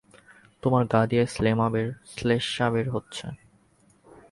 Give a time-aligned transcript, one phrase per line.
[0.63, 1.23] তোমার গা দিয়ে
[2.13, 3.27] শ্লেষ্মা বেরোচ্ছে।